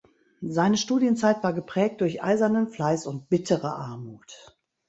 [0.41, 4.55] Seine Studienzeit war geprägt durch eisernen Fleiß und bittere Armut.